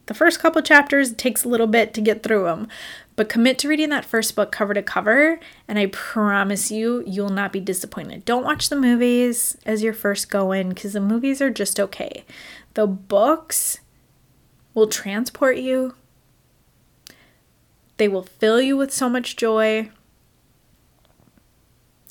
The 0.06 0.14
first 0.14 0.40
couple 0.40 0.60
chapters 0.62 1.12
takes 1.12 1.44
a 1.44 1.48
little 1.48 1.68
bit 1.68 1.94
to 1.94 2.00
get 2.00 2.24
through 2.24 2.42
them, 2.42 2.66
but 3.14 3.28
commit 3.28 3.60
to 3.60 3.68
reading 3.68 3.90
that 3.90 4.04
first 4.04 4.34
book 4.34 4.50
cover 4.50 4.74
to 4.74 4.82
cover, 4.82 5.38
and 5.68 5.78
I 5.78 5.86
promise 5.86 6.72
you, 6.72 7.04
you'll 7.06 7.28
not 7.28 7.52
be 7.52 7.60
disappointed. 7.60 8.24
Don't 8.24 8.42
watch 8.42 8.68
the 8.68 8.74
movies 8.74 9.56
as 9.64 9.84
your 9.84 9.92
first 9.92 10.28
go 10.28 10.50
in 10.50 10.70
because 10.70 10.94
the 10.94 11.00
movies 11.00 11.40
are 11.40 11.50
just 11.50 11.78
okay. 11.78 12.24
The 12.74 12.88
books 12.88 13.78
will 14.74 14.88
transport 14.88 15.58
you 15.58 15.94
they 18.00 18.08
will 18.08 18.22
fill 18.22 18.62
you 18.62 18.78
with 18.78 18.90
so 18.90 19.10
much 19.10 19.36
joy. 19.36 19.90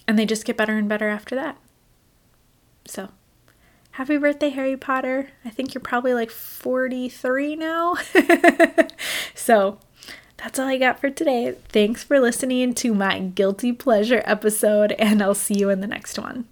and 0.07 0.19
they 0.19 0.25
just 0.25 0.45
get 0.45 0.55
better 0.55 0.77
and 0.77 0.87
better 0.87 1.09
after 1.09 1.33
that. 1.33 1.57
So, 2.85 3.09
happy 3.91 4.17
birthday, 4.17 4.49
Harry 4.49 4.77
Potter. 4.77 5.29
I 5.43 5.49
think 5.49 5.73
you're 5.73 5.81
probably 5.81 6.13
like 6.13 6.29
43 6.29 7.55
now. 7.55 7.95
so, 9.33 9.79
that's 10.37 10.59
all 10.59 10.67
I 10.67 10.77
got 10.77 10.99
for 10.99 11.09
today. 11.09 11.55
Thanks 11.69 12.03
for 12.03 12.19
listening 12.19 12.75
to 12.75 12.93
my 12.93 13.19
guilty 13.19 13.73
pleasure 13.73 14.21
episode, 14.25 14.91
and 14.99 15.23
I'll 15.23 15.33
see 15.33 15.55
you 15.55 15.71
in 15.71 15.81
the 15.81 15.87
next 15.87 16.19
one. 16.19 16.47